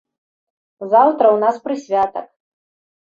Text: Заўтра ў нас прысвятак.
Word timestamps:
Заўтра 0.93 1.25
ў 1.35 1.37
нас 1.43 1.55
прысвятак. 1.69 2.27